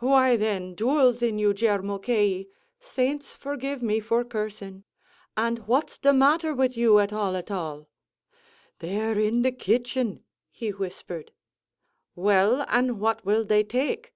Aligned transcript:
"Why, 0.00 0.36
then, 0.36 0.74
duoul's 0.74 1.22
in 1.22 1.38
you, 1.38 1.54
Jer 1.54 1.80
Mulcahy 1.80 2.50
(saints 2.80 3.34
forgive 3.34 3.80
me 3.80 3.98
for 3.98 4.26
cursing!) 4.26 4.84
and 5.38 5.60
what's 5.66 5.96
the 5.96 6.12
matter 6.12 6.52
wid 6.52 6.76
you, 6.76 6.98
at 6.98 7.14
all 7.14 7.34
at 7.34 7.50
all?" 7.50 7.88
"They're 8.80 9.18
in 9.18 9.40
the 9.40 9.52
kitchen," 9.52 10.22
he 10.50 10.68
whispered. 10.68 11.32
"Well, 12.14 12.62
an' 12.68 12.98
what 12.98 13.24
will 13.24 13.42
they 13.42 13.64
take?" 13.64 14.12